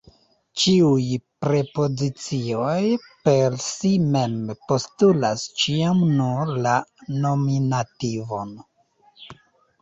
Ĉiuj 0.59 1.01
prepozicioj 1.43 2.77
per 3.29 3.57
si 3.65 3.91
mem 4.15 4.33
postulas 4.71 5.45
ĉiam 5.65 6.01
nur 6.23 6.51
la 6.65 6.75
nominativon. 7.27 8.57